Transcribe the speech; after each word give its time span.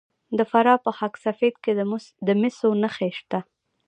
د 0.37 0.39
فراه 0.51 0.77
په 0.85 0.91
خاک 0.97 1.13
سفید 1.25 1.55
کې 1.63 1.71
د 2.27 2.29
مسو 2.41 2.69
نښې 2.81 3.09
شته. 3.17 3.39